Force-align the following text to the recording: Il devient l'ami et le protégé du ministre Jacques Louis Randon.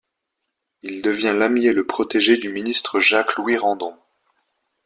Il 0.81 1.03
devient 1.03 1.35
l'ami 1.37 1.67
et 1.67 1.73
le 1.73 1.85
protégé 1.85 2.37
du 2.39 2.49
ministre 2.49 2.99
Jacques 2.99 3.35
Louis 3.35 3.55
Randon. 3.57 3.95